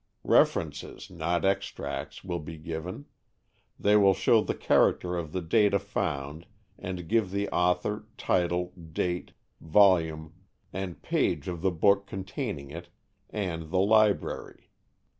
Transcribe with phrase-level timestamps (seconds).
[0.25, 3.05] References, not extracts, will be given;
[3.79, 6.47] they will show the character of the data found
[6.79, 10.33] and give the author, title, date, volume
[10.73, 12.89] and page of the book containing it
[13.29, 14.71] and the library.